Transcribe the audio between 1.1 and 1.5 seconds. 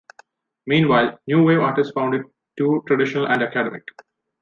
"New